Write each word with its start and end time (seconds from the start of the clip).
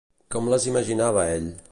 Com 0.35 0.47
les 0.53 0.65
imaginava 0.71 1.27
ell? 1.35 1.51